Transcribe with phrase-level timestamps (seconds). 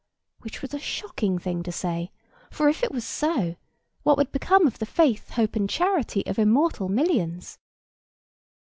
[0.39, 2.09] Which was a shocking thing to say;
[2.49, 3.55] for, if it were so,
[4.01, 7.59] what would become of the faith, hope, and charity of immortal millions?